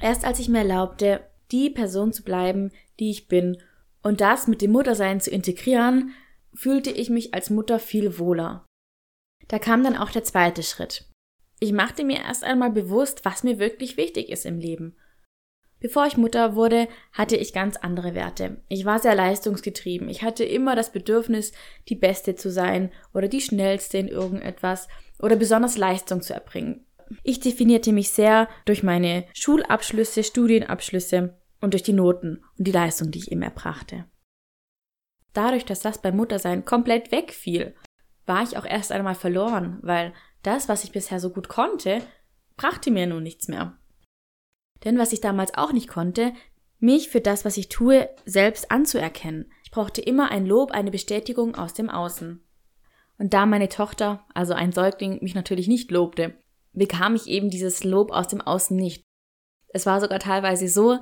Erst 0.00 0.24
als 0.24 0.40
ich 0.40 0.48
mir 0.48 0.58
erlaubte, 0.58 1.24
die 1.52 1.70
Person 1.70 2.12
zu 2.12 2.24
bleiben, 2.24 2.72
die 2.98 3.10
ich 3.10 3.28
bin, 3.28 3.62
und 4.02 4.20
das 4.20 4.48
mit 4.48 4.60
dem 4.60 4.72
Muttersein 4.72 5.20
zu 5.20 5.30
integrieren, 5.30 6.12
fühlte 6.52 6.90
ich 6.90 7.08
mich 7.08 7.34
als 7.34 7.50
Mutter 7.50 7.78
viel 7.78 8.18
wohler. 8.18 8.66
Da 9.46 9.60
kam 9.60 9.84
dann 9.84 9.96
auch 9.96 10.10
der 10.10 10.24
zweite 10.24 10.64
Schritt. 10.64 11.04
Ich 11.60 11.72
machte 11.72 12.02
mir 12.02 12.18
erst 12.18 12.42
einmal 12.42 12.70
bewusst, 12.70 13.24
was 13.24 13.44
mir 13.44 13.60
wirklich 13.60 13.96
wichtig 13.96 14.28
ist 14.28 14.44
im 14.44 14.58
Leben. 14.58 14.96
Bevor 15.80 16.06
ich 16.06 16.16
Mutter 16.16 16.56
wurde, 16.56 16.88
hatte 17.12 17.36
ich 17.36 17.52
ganz 17.52 17.76
andere 17.76 18.14
Werte. 18.14 18.60
Ich 18.68 18.84
war 18.84 18.98
sehr 18.98 19.14
leistungsgetrieben. 19.14 20.08
Ich 20.08 20.22
hatte 20.22 20.42
immer 20.42 20.74
das 20.74 20.90
Bedürfnis, 20.90 21.52
die 21.88 21.94
Beste 21.94 22.34
zu 22.34 22.50
sein 22.50 22.90
oder 23.14 23.28
die 23.28 23.40
Schnellste 23.40 23.98
in 23.98 24.08
irgendetwas 24.08 24.88
oder 25.20 25.36
besonders 25.36 25.76
Leistung 25.76 26.22
zu 26.22 26.34
erbringen. 26.34 26.86
Ich 27.22 27.40
definierte 27.40 27.92
mich 27.92 28.10
sehr 28.10 28.48
durch 28.64 28.82
meine 28.82 29.24
Schulabschlüsse, 29.32 30.22
Studienabschlüsse 30.22 31.38
und 31.60 31.74
durch 31.74 31.82
die 31.82 31.92
Noten 31.92 32.44
und 32.58 32.66
die 32.66 32.72
Leistung, 32.72 33.10
die 33.10 33.18
ich 33.18 33.32
eben 33.32 33.42
erbrachte. 33.42 34.04
Dadurch, 35.32 35.64
dass 35.64 35.80
das 35.80 36.00
beim 36.00 36.16
Muttersein 36.16 36.64
komplett 36.64 37.12
wegfiel, 37.12 37.74
war 38.26 38.42
ich 38.42 38.56
auch 38.58 38.64
erst 38.64 38.92
einmal 38.92 39.14
verloren, 39.14 39.78
weil 39.82 40.12
das, 40.42 40.68
was 40.68 40.84
ich 40.84 40.92
bisher 40.92 41.20
so 41.20 41.30
gut 41.30 41.48
konnte, 41.48 42.02
brachte 42.56 42.90
mir 42.90 43.06
nun 43.06 43.22
nichts 43.22 43.48
mehr. 43.48 43.78
Denn 44.84 44.98
was 44.98 45.12
ich 45.12 45.20
damals 45.20 45.54
auch 45.54 45.72
nicht 45.72 45.88
konnte, 45.88 46.32
mich 46.78 47.08
für 47.08 47.20
das, 47.20 47.44
was 47.44 47.56
ich 47.56 47.68
tue, 47.68 48.08
selbst 48.24 48.70
anzuerkennen. 48.70 49.50
Ich 49.64 49.70
brauchte 49.70 50.00
immer 50.00 50.30
ein 50.30 50.46
Lob, 50.46 50.70
eine 50.70 50.90
Bestätigung 50.90 51.56
aus 51.56 51.74
dem 51.74 51.90
Außen. 51.90 52.44
Und 53.18 53.34
da 53.34 53.46
meine 53.46 53.68
Tochter, 53.68 54.24
also 54.32 54.54
ein 54.54 54.72
Säugling, 54.72 55.18
mich 55.20 55.34
natürlich 55.34 55.68
nicht 55.68 55.90
lobte, 55.90 56.34
bekam 56.72 57.16
ich 57.16 57.26
eben 57.26 57.50
dieses 57.50 57.84
Lob 57.84 58.12
aus 58.12 58.28
dem 58.28 58.40
Außen 58.40 58.76
nicht. 58.76 59.02
Es 59.68 59.86
war 59.86 60.00
sogar 60.00 60.20
teilweise 60.20 60.68
so, 60.68 61.00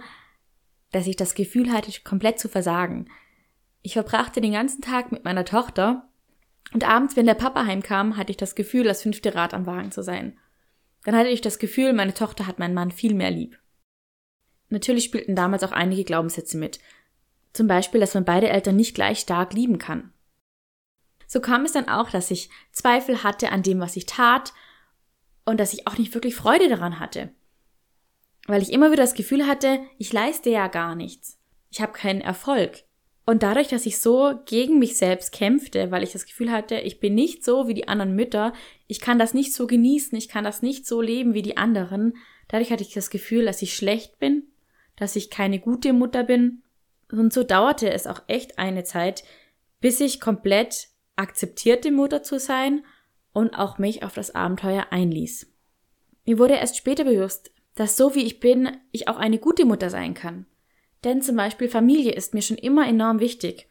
dass 0.92 1.06
ich 1.06 1.16
das 1.16 1.34
Gefühl 1.34 1.72
hatte, 1.72 1.92
komplett 2.02 2.38
zu 2.38 2.48
versagen. 2.48 3.08
Ich 3.82 3.92
verbrachte 3.92 4.40
den 4.40 4.52
ganzen 4.52 4.80
Tag 4.80 5.12
mit 5.12 5.24
meiner 5.24 5.44
Tochter 5.44 6.08
und 6.72 6.88
abends, 6.88 7.16
wenn 7.16 7.26
der 7.26 7.34
Papa 7.34 7.64
heimkam, 7.64 8.16
hatte 8.16 8.30
ich 8.30 8.36
das 8.36 8.54
Gefühl, 8.54 8.84
das 8.84 9.02
fünfte 9.02 9.34
Rad 9.34 9.54
am 9.54 9.66
Wagen 9.66 9.92
zu 9.92 10.02
sein. 10.02 10.38
dann 11.04 11.14
hatte 11.14 11.28
ich 11.28 11.40
das 11.40 11.60
Gefühl, 11.60 11.92
meine 11.92 12.14
Tochter 12.14 12.48
hat 12.48 12.58
meinen 12.58 12.74
Mann 12.74 12.90
viel 12.90 13.14
mehr 13.14 13.30
lieb. 13.30 13.60
Natürlich 14.70 15.04
spielten 15.04 15.36
damals 15.36 15.62
auch 15.62 15.70
einige 15.70 16.02
Glaubenssätze 16.02 16.56
mit. 16.58 16.80
Zum 17.52 17.68
Beispiel, 17.68 18.00
dass 18.00 18.14
man 18.14 18.24
beide 18.24 18.48
Eltern 18.48 18.74
nicht 18.74 18.96
gleich 18.96 19.20
stark 19.20 19.52
lieben 19.52 19.78
kann. 19.78 20.12
So 21.26 21.40
kam 21.40 21.64
es 21.64 21.72
dann 21.72 21.88
auch, 21.88 22.10
dass 22.10 22.30
ich 22.30 22.50
Zweifel 22.72 23.22
hatte 23.22 23.50
an 23.50 23.62
dem, 23.62 23.80
was 23.80 23.96
ich 23.96 24.06
tat 24.06 24.52
und 25.44 25.58
dass 25.58 25.72
ich 25.72 25.86
auch 25.86 25.98
nicht 25.98 26.14
wirklich 26.14 26.36
Freude 26.36 26.68
daran 26.68 27.00
hatte. 27.00 27.30
Weil 28.46 28.62
ich 28.62 28.72
immer 28.72 28.92
wieder 28.92 29.02
das 29.02 29.14
Gefühl 29.14 29.46
hatte, 29.46 29.80
ich 29.98 30.12
leiste 30.12 30.50
ja 30.50 30.68
gar 30.68 30.94
nichts. 30.94 31.38
Ich 31.70 31.80
habe 31.80 31.92
keinen 31.92 32.20
Erfolg. 32.20 32.84
Und 33.28 33.42
dadurch, 33.42 33.66
dass 33.66 33.86
ich 33.86 33.98
so 33.98 34.38
gegen 34.46 34.78
mich 34.78 34.96
selbst 34.96 35.32
kämpfte, 35.32 35.90
weil 35.90 36.04
ich 36.04 36.12
das 36.12 36.26
Gefühl 36.26 36.52
hatte, 36.52 36.78
ich 36.78 37.00
bin 37.00 37.16
nicht 37.16 37.44
so 37.44 37.66
wie 37.66 37.74
die 37.74 37.88
anderen 37.88 38.14
Mütter, 38.14 38.52
ich 38.86 39.00
kann 39.00 39.18
das 39.18 39.34
nicht 39.34 39.52
so 39.52 39.66
genießen, 39.66 40.16
ich 40.16 40.28
kann 40.28 40.44
das 40.44 40.62
nicht 40.62 40.86
so 40.86 41.00
leben 41.00 41.34
wie 41.34 41.42
die 41.42 41.56
anderen, 41.56 42.16
dadurch 42.46 42.70
hatte 42.70 42.84
ich 42.84 42.94
das 42.94 43.10
Gefühl, 43.10 43.44
dass 43.44 43.62
ich 43.62 43.74
schlecht 43.74 44.20
bin, 44.20 44.44
dass 44.94 45.16
ich 45.16 45.28
keine 45.28 45.58
gute 45.58 45.92
Mutter 45.92 46.22
bin. 46.22 46.62
Und 47.10 47.32
so 47.32 47.42
dauerte 47.42 47.90
es 47.90 48.06
auch 48.06 48.22
echt 48.28 48.58
eine 48.58 48.84
Zeit, 48.84 49.24
bis 49.80 50.00
ich 50.00 50.20
komplett 50.20 50.88
akzeptierte 51.16 51.90
Mutter 51.90 52.22
zu 52.22 52.38
sein 52.38 52.84
und 53.32 53.58
auch 53.58 53.78
mich 53.78 54.02
auf 54.02 54.14
das 54.14 54.34
Abenteuer 54.34 54.86
einließ. 54.90 55.50
Mir 56.24 56.38
wurde 56.38 56.54
erst 56.54 56.76
später 56.76 57.04
bewusst, 57.04 57.52
dass 57.74 57.96
so 57.96 58.14
wie 58.14 58.24
ich 58.24 58.40
bin, 58.40 58.76
ich 58.90 59.08
auch 59.08 59.16
eine 59.16 59.38
gute 59.38 59.64
Mutter 59.64 59.90
sein 59.90 60.14
kann. 60.14 60.46
Denn 61.04 61.22
zum 61.22 61.36
Beispiel 61.36 61.68
Familie 61.68 62.12
ist 62.12 62.34
mir 62.34 62.42
schon 62.42 62.56
immer 62.56 62.88
enorm 62.88 63.20
wichtig. 63.20 63.68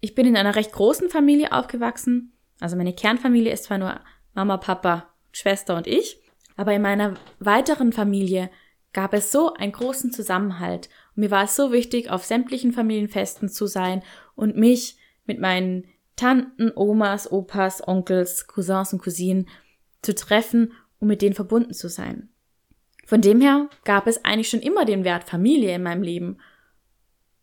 Ich 0.00 0.14
bin 0.14 0.26
in 0.26 0.36
einer 0.36 0.54
recht 0.54 0.72
großen 0.72 1.08
Familie 1.08 1.52
aufgewachsen. 1.52 2.32
Also 2.60 2.76
meine 2.76 2.92
Kernfamilie 2.92 3.52
ist 3.52 3.64
zwar 3.64 3.78
nur 3.78 4.00
Mama, 4.34 4.58
Papa, 4.58 5.08
Schwester 5.32 5.76
und 5.76 5.86
ich, 5.86 6.20
aber 6.56 6.74
in 6.74 6.82
meiner 6.82 7.14
weiteren 7.40 7.92
Familie 7.92 8.50
gab 8.92 9.12
es 9.14 9.32
so 9.32 9.54
einen 9.54 9.72
großen 9.72 10.12
Zusammenhalt. 10.12 10.88
Und 11.16 11.22
mir 11.22 11.30
war 11.30 11.44
es 11.44 11.56
so 11.56 11.72
wichtig, 11.72 12.10
auf 12.10 12.24
sämtlichen 12.24 12.72
Familienfesten 12.72 13.48
zu 13.48 13.66
sein 13.66 14.02
und 14.36 14.56
mich 14.56 14.98
mit 15.24 15.40
meinen 15.40 15.88
Tanten, 16.16 16.72
Omas, 16.74 17.30
Opas, 17.30 17.86
Onkels, 17.86 18.46
Cousins 18.46 18.92
und 18.92 19.02
Cousinen 19.02 19.48
zu 20.02 20.14
treffen 20.14 20.72
und 21.00 21.08
mit 21.08 21.22
denen 21.22 21.34
verbunden 21.34 21.74
zu 21.74 21.88
sein. 21.88 22.28
Von 23.06 23.20
dem 23.20 23.40
her 23.40 23.68
gab 23.84 24.06
es 24.06 24.24
eigentlich 24.24 24.48
schon 24.48 24.60
immer 24.60 24.84
den 24.84 25.04
Wert 25.04 25.24
Familie 25.24 25.74
in 25.74 25.82
meinem 25.82 26.02
Leben, 26.02 26.38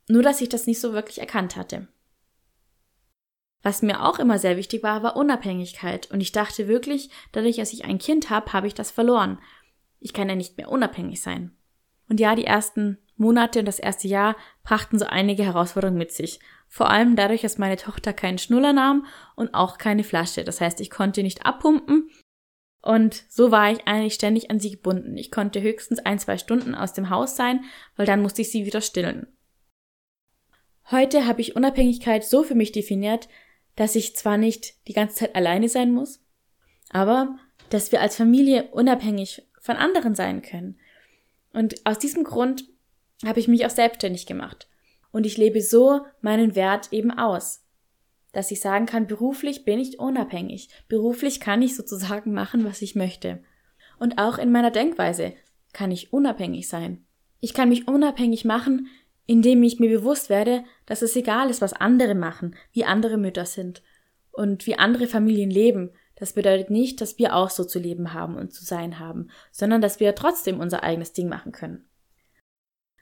nur 0.07 0.23
dass 0.23 0.41
ich 0.41 0.49
das 0.49 0.67
nicht 0.67 0.79
so 0.79 0.93
wirklich 0.93 1.19
erkannt 1.19 1.55
hatte. 1.55 1.87
Was 3.63 3.83
mir 3.83 4.03
auch 4.03 4.17
immer 4.17 4.39
sehr 4.39 4.57
wichtig 4.57 4.81
war, 4.81 5.03
war 5.03 5.15
Unabhängigkeit. 5.15 6.09
Und 6.09 6.21
ich 6.21 6.31
dachte 6.31 6.67
wirklich, 6.67 7.09
dadurch, 7.31 7.57
dass 7.57 7.73
ich 7.73 7.85
ein 7.85 7.99
Kind 7.99 8.29
habe, 8.29 8.53
habe 8.53 8.67
ich 8.67 8.73
das 8.73 8.89
verloren. 8.89 9.39
Ich 9.99 10.13
kann 10.13 10.29
ja 10.29 10.35
nicht 10.35 10.57
mehr 10.57 10.69
unabhängig 10.69 11.21
sein. 11.21 11.51
Und 12.09 12.19
ja, 12.19 12.35
die 12.35 12.45
ersten 12.45 12.97
Monate 13.17 13.59
und 13.59 13.65
das 13.65 13.77
erste 13.77 14.07
Jahr 14.07 14.35
brachten 14.63 14.97
so 14.97 15.05
einige 15.05 15.43
Herausforderungen 15.43 15.99
mit 15.99 16.11
sich. 16.11 16.39
Vor 16.73 16.89
allem 16.89 17.17
dadurch, 17.17 17.41
dass 17.41 17.57
meine 17.57 17.75
Tochter 17.75 18.13
keinen 18.13 18.37
Schnuller 18.37 18.71
nahm 18.71 19.05
und 19.35 19.53
auch 19.53 19.77
keine 19.77 20.05
Flasche. 20.05 20.45
Das 20.45 20.61
heißt, 20.61 20.79
ich 20.79 20.89
konnte 20.89 21.21
nicht 21.21 21.45
abpumpen 21.45 22.09
und 22.81 23.25
so 23.27 23.51
war 23.51 23.69
ich 23.73 23.85
eigentlich 23.87 24.13
ständig 24.13 24.49
an 24.49 24.61
sie 24.61 24.71
gebunden. 24.71 25.17
Ich 25.17 25.31
konnte 25.31 25.61
höchstens 25.61 25.99
ein, 25.99 26.17
zwei 26.17 26.37
Stunden 26.37 26.73
aus 26.73 26.93
dem 26.93 27.09
Haus 27.09 27.35
sein, 27.35 27.65
weil 27.97 28.05
dann 28.05 28.21
musste 28.21 28.41
ich 28.41 28.51
sie 28.51 28.65
wieder 28.65 28.79
stillen. 28.79 29.27
Heute 30.89 31.27
habe 31.27 31.41
ich 31.41 31.57
Unabhängigkeit 31.57 32.23
so 32.23 32.41
für 32.41 32.55
mich 32.55 32.71
definiert, 32.71 33.27
dass 33.75 33.95
ich 33.95 34.15
zwar 34.15 34.37
nicht 34.37 34.87
die 34.87 34.93
ganze 34.93 35.15
Zeit 35.15 35.35
alleine 35.35 35.67
sein 35.67 35.91
muss, 35.91 36.23
aber 36.89 37.37
dass 37.69 37.91
wir 37.91 37.99
als 37.99 38.15
Familie 38.15 38.69
unabhängig 38.71 39.45
von 39.59 39.75
anderen 39.75 40.15
sein 40.15 40.41
können. 40.41 40.79
Und 41.51 41.85
aus 41.85 41.99
diesem 41.99 42.23
Grund 42.23 42.63
habe 43.25 43.41
ich 43.41 43.49
mich 43.49 43.65
auch 43.65 43.71
selbstständig 43.71 44.25
gemacht. 44.25 44.70
Und 45.11 45.25
ich 45.25 45.37
lebe 45.37 45.61
so 45.61 46.01
meinen 46.21 46.55
Wert 46.55 46.91
eben 46.91 47.11
aus 47.11 47.61
dass 48.31 48.51
ich 48.51 48.61
sagen 48.61 48.85
kann, 48.85 49.07
beruflich 49.07 49.65
bin 49.65 49.79
ich 49.79 49.99
unabhängig. 49.99 50.69
Beruflich 50.87 51.39
kann 51.39 51.61
ich 51.61 51.75
sozusagen 51.75 52.33
machen, 52.33 52.63
was 52.63 52.81
ich 52.81 52.95
möchte. 52.95 53.43
Und 53.99 54.17
auch 54.17 54.37
in 54.37 54.51
meiner 54.51 54.71
Denkweise 54.71 55.33
kann 55.73 55.91
ich 55.91 56.13
unabhängig 56.13 56.67
sein. 56.67 57.05
Ich 57.39 57.53
kann 57.53 57.69
mich 57.69 57.87
unabhängig 57.87 58.45
machen, 58.45 58.87
indem 59.25 59.63
ich 59.63 59.79
mir 59.79 59.89
bewusst 59.89 60.29
werde, 60.29 60.63
dass 60.85 61.01
es 61.01 61.15
egal 61.15 61.49
ist, 61.49 61.61
was 61.61 61.73
andere 61.73 62.15
machen, 62.15 62.55
wie 62.71 62.85
andere 62.85 63.17
Mütter 63.17 63.45
sind 63.45 63.81
und 64.31 64.65
wie 64.65 64.75
andere 64.77 65.07
Familien 65.07 65.51
leben. 65.51 65.91
Das 66.15 66.33
bedeutet 66.33 66.69
nicht, 66.69 67.01
dass 67.01 67.17
wir 67.17 67.35
auch 67.35 67.49
so 67.49 67.63
zu 67.63 67.79
leben 67.79 68.13
haben 68.13 68.35
und 68.35 68.53
zu 68.53 68.63
sein 68.63 68.99
haben, 68.99 69.29
sondern 69.51 69.81
dass 69.81 69.99
wir 69.99 70.15
trotzdem 70.15 70.59
unser 70.59 70.83
eigenes 70.83 71.13
Ding 71.13 71.29
machen 71.29 71.51
können. 71.51 71.85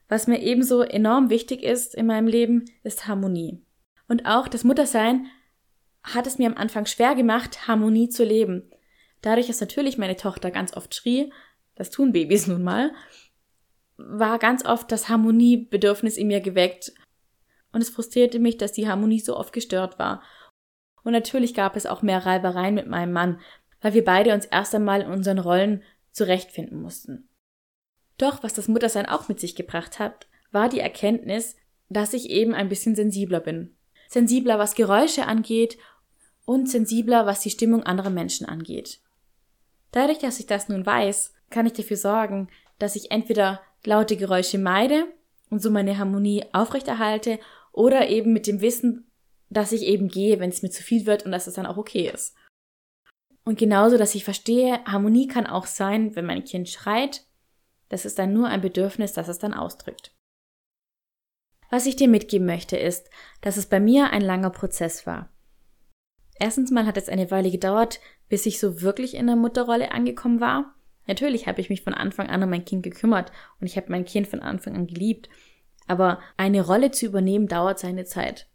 Was 0.09 0.25
mir 0.25 0.41
ebenso 0.41 0.81
enorm 0.81 1.29
wichtig 1.29 1.63
ist 1.63 1.93
in 1.93 2.07
meinem 2.07 2.27
Leben, 2.27 2.65
ist 2.83 3.07
Harmonie. 3.07 3.63
Und 4.07 4.25
auch 4.25 4.47
das 4.47 4.63
Muttersein 4.63 5.27
hat 6.03 6.25
es 6.25 6.39
mir 6.39 6.47
am 6.47 6.57
Anfang 6.57 6.87
schwer 6.87 7.13
gemacht, 7.13 7.67
Harmonie 7.67 8.09
zu 8.09 8.23
leben. 8.25 8.71
Dadurch, 9.21 9.47
dass 9.47 9.61
natürlich 9.61 9.99
meine 9.99 10.15
Tochter 10.15 10.49
ganz 10.49 10.75
oft 10.75 10.95
schrie, 10.95 11.31
das 11.75 11.91
tun 11.91 12.11
Babys 12.11 12.47
nun 12.47 12.63
mal, 12.63 12.91
war 13.97 14.39
ganz 14.39 14.65
oft 14.65 14.91
das 14.91 15.09
Harmoniebedürfnis 15.09 16.17
in 16.17 16.27
mir 16.27 16.41
geweckt. 16.41 16.91
Und 17.71 17.81
es 17.81 17.89
frustrierte 17.89 18.39
mich, 18.39 18.57
dass 18.57 18.71
die 18.71 18.87
Harmonie 18.87 19.19
so 19.19 19.37
oft 19.37 19.53
gestört 19.53 19.99
war. 19.99 20.23
Und 21.03 21.13
natürlich 21.13 21.53
gab 21.53 21.75
es 21.75 21.85
auch 21.85 22.01
mehr 22.01 22.25
Reibereien 22.25 22.73
mit 22.73 22.87
meinem 22.87 23.13
Mann, 23.13 23.39
weil 23.81 23.93
wir 23.93 24.03
beide 24.03 24.33
uns 24.33 24.45
erst 24.45 24.73
einmal 24.73 25.01
in 25.01 25.11
unseren 25.11 25.37
Rollen 25.37 25.83
zurechtfinden 26.11 26.81
mussten. 26.81 27.28
Doch 28.19 28.43
was 28.43 28.53
das 28.53 28.67
Muttersein 28.67 29.07
auch 29.07 29.27
mit 29.29 29.39
sich 29.39 29.55
gebracht 29.55 29.97
hat, 29.97 30.27
war 30.51 30.69
die 30.69 30.79
Erkenntnis, 30.79 31.55
dass 31.89 32.13
ich 32.13 32.29
eben 32.29 32.53
ein 32.53 32.69
bisschen 32.69 32.93
sensibler 32.95 33.39
bin 33.39 33.75
sensibler, 34.09 34.59
was 34.59 34.75
Geräusche 34.75 35.27
angeht 35.27 35.77
und 36.43 36.69
sensibler, 36.69 37.25
was 37.25 37.39
die 37.39 37.51
Stimmung 37.51 37.83
anderer 37.83 38.09
Menschen 38.09 38.45
angeht. 38.45 38.99
Dadurch, 39.91 40.17
dass 40.17 40.39
ich 40.39 40.47
das 40.47 40.67
nun 40.67 40.85
weiß, 40.85 41.33
kann 41.49 41.65
ich 41.65 41.73
dafür 41.73 41.97
sorgen, 41.97 42.49
dass 42.79 42.95
ich 42.95 43.11
entweder 43.11 43.61
laute 43.85 44.17
Geräusche 44.17 44.57
meide 44.57 45.05
und 45.49 45.61
so 45.61 45.71
meine 45.71 45.97
Harmonie 45.97 46.43
aufrechterhalte 46.51 47.39
oder 47.71 48.09
eben 48.09 48.33
mit 48.33 48.45
dem 48.47 48.61
Wissen, 48.61 49.09
dass 49.49 49.71
ich 49.71 49.83
eben 49.83 50.09
gehe, 50.09 50.39
wenn 50.39 50.49
es 50.49 50.61
mir 50.61 50.69
zu 50.69 50.83
viel 50.83 51.05
wird 51.05 51.25
und 51.25 51.31
dass 51.31 51.47
es 51.47 51.55
dann 51.55 51.65
auch 51.65 51.77
okay 51.77 52.11
ist. 52.13 52.35
Und 53.45 53.57
genauso, 53.57 53.97
dass 53.97 54.13
ich 54.15 54.23
verstehe, 54.23 54.83
Harmonie 54.85 55.27
kann 55.27 55.47
auch 55.47 55.65
sein, 55.65 56.15
wenn 56.15 56.25
mein 56.25 56.43
Kind 56.43 56.69
schreit. 56.69 57.25
Das 57.89 58.05
ist 58.05 58.19
dann 58.19 58.33
nur 58.33 58.47
ein 58.47 58.61
Bedürfnis, 58.61 59.13
das 59.13 59.27
es 59.27 59.39
dann 59.39 59.53
ausdrückt. 59.53 60.15
Was 61.69 61.85
ich 61.85 61.95
dir 61.95 62.07
mitgeben 62.07 62.47
möchte, 62.47 62.77
ist, 62.77 63.09
dass 63.41 63.57
es 63.57 63.67
bei 63.67 63.79
mir 63.79 64.11
ein 64.11 64.21
langer 64.21 64.49
Prozess 64.49 65.05
war. 65.05 65.29
Erstens 66.39 66.71
mal 66.71 66.85
hat 66.85 66.97
es 66.97 67.09
eine 67.09 67.29
Weile 67.31 67.51
gedauert, 67.51 67.99
bis 68.27 68.45
ich 68.45 68.59
so 68.59 68.81
wirklich 68.81 69.15
in 69.15 69.27
der 69.27 69.35
Mutterrolle 69.35 69.91
angekommen 69.91 70.39
war. 70.39 70.75
Natürlich 71.05 71.47
habe 71.47 71.59
ich 71.59 71.69
mich 71.69 71.81
von 71.81 71.93
Anfang 71.93 72.29
an 72.29 72.41
um 72.43 72.49
mein 72.49 72.65
Kind 72.65 72.83
gekümmert 72.83 73.31
und 73.59 73.67
ich 73.67 73.75
habe 73.75 73.87
mein 73.89 74.05
Kind 74.05 74.27
von 74.27 74.39
Anfang 74.39 74.75
an 74.75 74.87
geliebt. 74.87 75.29
Aber 75.87 76.19
eine 76.37 76.65
Rolle 76.65 76.91
zu 76.91 77.07
übernehmen 77.07 77.47
dauert 77.47 77.79
seine 77.79 78.05
Zeit. 78.05 78.47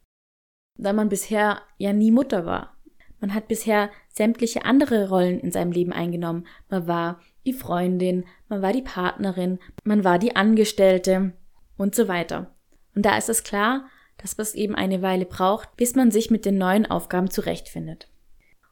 Da 0.78 0.92
man 0.92 1.08
bisher 1.08 1.62
ja 1.78 1.92
nie 1.92 2.10
Mutter 2.10 2.46
war. 2.46 2.76
Man 3.20 3.34
hat 3.34 3.48
bisher 3.48 3.90
sämtliche 4.08 4.64
andere 4.64 5.08
Rollen 5.08 5.40
in 5.40 5.50
seinem 5.50 5.72
Leben 5.72 5.92
eingenommen. 5.92 6.46
Man 6.68 6.86
war 6.86 7.20
die 7.46 7.52
Freundin, 7.52 8.24
man 8.54 8.62
war 8.62 8.73
die 8.73 8.82
Partnerin, 8.82 9.58
man 9.82 10.04
war 10.04 10.20
die 10.20 10.37
Angestellte 10.37 11.32
und 11.76 11.96
so 11.96 12.06
weiter. 12.06 12.54
Und 12.94 13.04
da 13.04 13.16
ist 13.18 13.28
es 13.28 13.42
klar, 13.42 13.88
dass 14.16 14.38
es 14.38 14.54
eben 14.54 14.76
eine 14.76 15.02
Weile 15.02 15.26
braucht, 15.26 15.76
bis 15.76 15.96
man 15.96 16.12
sich 16.12 16.30
mit 16.30 16.44
den 16.44 16.56
neuen 16.56 16.87
Aufgaben 16.87 17.30
zurechtfindet. 17.30 18.08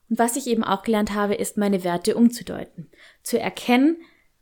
Und 0.08 0.20
was 0.20 0.36
ich 0.36 0.46
eben 0.46 0.62
auch 0.62 0.84
gelernt 0.84 1.14
habe, 1.14 1.34
ist 1.34 1.56
meine 1.56 1.82
Werte 1.82 2.16
umzudeuten. 2.16 2.90
Zu 3.24 3.40
erkennen, 3.40 3.96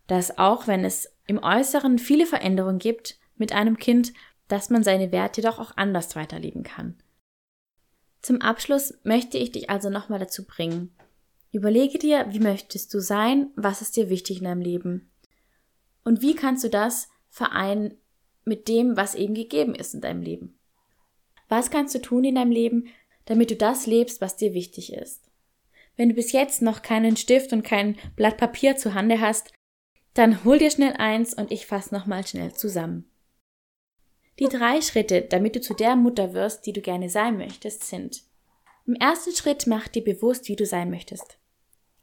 dass 0.09 0.37
auch 0.37 0.67
wenn 0.67 0.85
es 0.85 1.11
im 1.27 1.43
Äußeren 1.43 1.99
viele 1.99 2.27
Veränderungen 2.27 2.79
gibt 2.79 3.19
mit 3.37 3.53
einem 3.55 3.79
Kind, 3.79 4.13
dass 4.49 4.69
man 4.69 4.83
seine 4.83 5.11
Werte 5.11 5.41
doch 5.41 5.59
auch 5.59 5.77
anders 5.77 6.17
weiterleben 6.17 6.65
kann. 6.65 6.97
Zum 8.21 8.43
Abschluss 8.43 8.99
möchte 9.05 9.39
ich 9.39 9.53
dich 9.53 9.71
also 9.71 9.89
nochmal 9.89 10.19
dazu 10.19 10.45
bringen. 10.45 10.95
Überlege 11.51 11.99
dir, 11.99 12.27
wie 12.29 12.41
möchtest 12.41 12.93
du 12.93 13.01
sein, 13.01 13.51
was 13.57 13.81
ist 13.81 13.97
dir 13.97 14.11
wichtig 14.11 14.39
in 14.39 14.45
deinem 14.45 14.61
Leben? 14.61 15.10
Und 16.05 16.23
wie 16.23 16.35
kannst 16.35 16.65
du 16.65 16.71
das 16.71 17.09
vereinen 17.29 17.97
mit 18.45 18.69
dem, 18.69 18.97
was 18.97 19.15
eben 19.15 19.35
gegeben 19.35 19.75
ist 19.75 19.95
in 19.95 20.01
deinem 20.01 20.23
Leben. 20.23 20.59
Was 21.49 21.71
kannst 21.71 21.95
du 21.95 22.01
tun 22.01 22.25
in 22.25 22.35
deinem 22.35 22.51
Leben, 22.51 22.89
damit 23.27 23.51
du 23.51 23.57
das 23.57 23.87
lebst, 23.87 24.21
was 24.21 24.37
dir 24.37 24.55
wichtig 24.55 24.93
ist? 24.93 25.31
Wenn 25.97 26.09
du 26.09 26.15
bis 26.15 26.33
jetzt 26.33 26.63
noch 26.63 26.83
keinen 26.83 27.17
Stift 27.17 27.53
und 27.53 27.63
kein 27.63 27.97
Blatt 28.17 28.39
Papier 28.39 28.77
zu 28.77 28.95
Hande 28.95 29.21
hast, 29.21 29.53
dann 30.15 30.45
hol 30.45 30.59
dir 30.59 30.71
schnell 30.71 30.95
eins 30.95 31.35
und 31.35 31.53
ich 31.53 31.67
fasse 31.67 31.95
nochmal 31.95 32.27
schnell 32.27 32.53
zusammen. 32.53 33.09
Die 34.39 34.49
drei 34.49 34.81
Schritte, 34.81 35.23
damit 35.23 35.55
du 35.55 35.61
zu 35.61 35.75
der 35.75 35.97
Mutter 35.97 36.33
wirst, 36.33 36.67
die 36.67 36.73
du 36.73 36.81
gerne 36.81 37.11
sein 37.11 37.37
möchtest, 37.37 37.85
sind 37.85 38.23
im 38.87 38.97
ersten 38.97 39.33
Schritt 39.33 39.69
mach 39.69 39.87
dir 39.87 40.03
bewusst, 40.03 40.49
wie 40.49 40.57
du 40.57 40.67
sein 40.67 40.91
möchtest. 40.91 41.39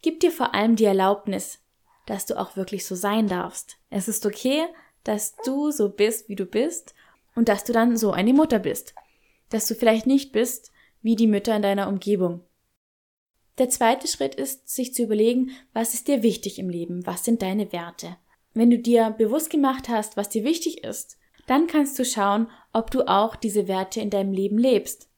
Gib 0.02 0.22
dir 0.22 0.32
vor 0.32 0.54
allem 0.54 0.78
die 0.78 0.86
Erlaubnis, 0.86 1.60
dass 2.08 2.26
du 2.26 2.40
auch 2.40 2.56
wirklich 2.56 2.86
so 2.86 2.96
sein 2.96 3.28
darfst. 3.28 3.78
Es 3.92 4.08
ist 4.08 4.26
okay, 4.26 4.66
dass 5.04 5.36
du 5.46 5.70
so 5.70 5.90
bist, 5.90 6.28
wie 6.28 6.36
du 6.36 6.46
bist 6.46 6.96
und 7.36 7.48
dass 7.50 7.64
du 7.64 7.74
dann 7.74 7.96
so 7.96 8.12
eine 8.12 8.34
Mutter 8.34 8.58
bist. 8.58 8.96
Dass 9.50 9.68
du 9.68 9.76
vielleicht 9.76 10.08
nicht 10.08 10.32
bist 10.32 10.72
wie 11.04 11.16
die 11.16 11.28
Mütter 11.28 11.56
in 11.56 11.62
deiner 11.62 11.88
Umgebung. 11.88 12.42
Der 13.60 13.70
zweite 13.70 14.08
Schritt 14.08 14.36
ist, 14.36 14.70
sich 14.70 14.94
zu 14.94 15.04
überlegen, 15.04 15.52
was 15.74 15.94
ist 15.94 16.08
dir 16.08 16.24
wichtig 16.24 16.60
im 16.60 16.70
Leben, 16.70 17.06
was 17.06 17.24
sind 17.24 17.42
deine 17.42 17.72
Werte. 17.72 18.18
Wenn 18.54 18.70
du 18.70 18.80
dir 18.80 19.12
bewusst 19.12 19.50
gemacht 19.50 19.90
hast, 19.90 20.18
was 20.18 20.30
dir 20.30 20.44
wichtig 20.44 20.84
ist, 20.84 21.18
dann 21.46 21.68
kannst 21.68 21.98
du 21.98 22.06
schauen, 22.06 22.50
ob 22.74 22.92
du 22.92 23.08
auch 23.08 23.36
diese 23.36 23.68
Werte 23.68 24.02
in 24.02 24.10
deinem 24.10 24.34
Leben 24.34 24.58
lebst. 24.58 25.10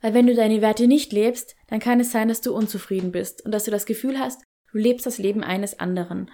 Weil 0.00 0.14
wenn 0.14 0.26
du 0.26 0.34
deine 0.34 0.60
Werte 0.60 0.86
nicht 0.86 1.12
lebst, 1.12 1.54
dann 1.68 1.80
kann 1.80 2.00
es 2.00 2.12
sein, 2.12 2.28
dass 2.28 2.40
du 2.40 2.54
unzufrieden 2.54 3.12
bist 3.12 3.44
und 3.44 3.52
dass 3.52 3.64
du 3.64 3.70
das 3.70 3.86
Gefühl 3.86 4.18
hast, 4.18 4.42
du 4.74 4.78
lebst 4.78 5.06
das 5.06 5.18
Leben 5.18 5.44
eines 5.44 5.78
anderen. 5.78 6.30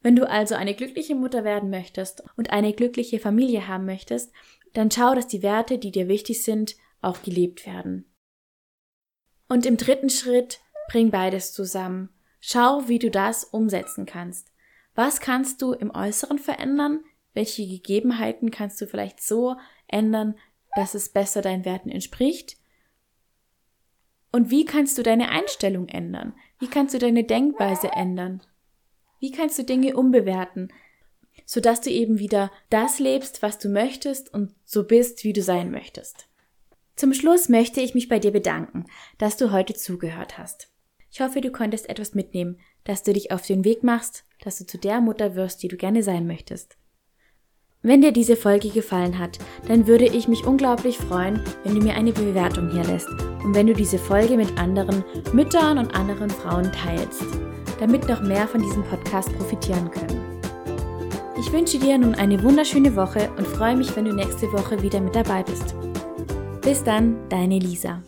Wenn 0.00 0.14
du 0.14 0.28
also 0.28 0.54
eine 0.54 0.74
glückliche 0.74 1.16
Mutter 1.16 1.42
werden 1.42 1.70
möchtest 1.70 2.22
und 2.36 2.50
eine 2.50 2.72
glückliche 2.72 3.18
Familie 3.18 3.66
haben 3.66 3.84
möchtest, 3.84 4.32
dann 4.74 4.92
schau, 4.92 5.14
dass 5.14 5.26
die 5.26 5.42
Werte, 5.42 5.78
die 5.78 5.90
dir 5.90 6.06
wichtig 6.06 6.44
sind, 6.44 6.76
auch 7.02 7.22
gelebt 7.22 7.66
werden. 7.66 8.04
Und 9.48 9.66
im 9.66 9.76
dritten 9.76 10.08
Schritt 10.08 10.60
bring 10.88 11.10
beides 11.10 11.52
zusammen. 11.52 12.10
Schau, 12.38 12.86
wie 12.86 13.00
du 13.00 13.10
das 13.10 13.42
umsetzen 13.42 14.06
kannst. 14.06 14.52
Was 14.94 15.20
kannst 15.20 15.60
du 15.60 15.72
im 15.72 15.90
Äußeren 15.90 16.38
verändern? 16.38 17.00
Welche 17.34 17.66
Gegebenheiten 17.66 18.52
kannst 18.52 18.80
du 18.80 18.86
vielleicht 18.86 19.20
so 19.20 19.56
ändern, 19.88 20.38
dass 20.76 20.94
es 20.94 21.08
besser 21.08 21.42
deinen 21.42 21.64
Werten 21.64 21.90
entspricht? 21.90 22.56
Und 24.30 24.50
wie 24.50 24.64
kannst 24.64 24.96
du 24.96 25.02
deine 25.02 25.30
Einstellung 25.30 25.88
ändern? 25.88 26.34
Wie 26.58 26.68
kannst 26.68 26.94
du 26.94 26.98
deine 26.98 27.24
Denkweise 27.24 27.92
ändern? 27.92 28.42
Wie 29.20 29.30
kannst 29.30 29.58
du 29.58 29.64
Dinge 29.64 29.96
umbewerten, 29.96 30.72
sodass 31.46 31.80
du 31.80 31.90
eben 31.90 32.18
wieder 32.18 32.50
das 32.70 32.98
lebst, 32.98 33.42
was 33.42 33.58
du 33.58 33.68
möchtest 33.68 34.32
und 34.32 34.54
so 34.64 34.84
bist, 34.84 35.24
wie 35.24 35.32
du 35.32 35.42
sein 35.42 35.70
möchtest? 35.70 36.28
Zum 36.96 37.14
Schluss 37.14 37.48
möchte 37.48 37.80
ich 37.80 37.94
mich 37.94 38.08
bei 38.08 38.18
dir 38.18 38.32
bedanken, 38.32 38.86
dass 39.18 39.36
du 39.36 39.52
heute 39.52 39.74
zugehört 39.74 40.36
hast. 40.36 40.72
Ich 41.10 41.20
hoffe, 41.20 41.40
du 41.40 41.50
konntest 41.50 41.88
etwas 41.88 42.14
mitnehmen, 42.14 42.58
dass 42.84 43.04
du 43.04 43.12
dich 43.12 43.30
auf 43.30 43.46
den 43.46 43.64
Weg 43.64 43.84
machst, 43.84 44.24
dass 44.42 44.58
du 44.58 44.66
zu 44.66 44.78
der 44.78 45.00
Mutter 45.00 45.36
wirst, 45.36 45.62
die 45.62 45.68
du 45.68 45.76
gerne 45.76 46.02
sein 46.02 46.26
möchtest. 46.26 46.76
Wenn 47.82 48.02
dir 48.02 48.10
diese 48.10 48.34
Folge 48.34 48.70
gefallen 48.70 49.20
hat, 49.20 49.38
dann 49.68 49.86
würde 49.86 50.06
ich 50.06 50.26
mich 50.26 50.44
unglaublich 50.44 50.98
freuen, 50.98 51.40
wenn 51.62 51.76
du 51.76 51.80
mir 51.80 51.94
eine 51.94 52.12
Bewertung 52.12 52.70
hier 52.70 52.82
lässt 52.82 53.08
und 53.44 53.54
wenn 53.54 53.68
du 53.68 53.72
diese 53.72 53.98
Folge 53.98 54.36
mit 54.36 54.58
anderen 54.58 55.04
Müttern 55.32 55.78
und 55.78 55.94
anderen 55.94 56.28
Frauen 56.28 56.72
teilst, 56.72 57.24
damit 57.78 58.08
noch 58.08 58.20
mehr 58.20 58.48
von 58.48 58.60
diesem 58.60 58.82
Podcast 58.82 59.32
profitieren 59.36 59.88
können. 59.92 60.40
Ich 61.38 61.52
wünsche 61.52 61.78
dir 61.78 61.96
nun 61.98 62.16
eine 62.16 62.42
wunderschöne 62.42 62.96
Woche 62.96 63.30
und 63.36 63.46
freue 63.46 63.76
mich, 63.76 63.94
wenn 63.94 64.06
du 64.06 64.12
nächste 64.12 64.52
Woche 64.52 64.82
wieder 64.82 65.00
mit 65.00 65.14
dabei 65.14 65.44
bist. 65.44 65.76
Bis 66.62 66.82
dann, 66.82 67.16
deine 67.28 67.60
Lisa. 67.60 68.02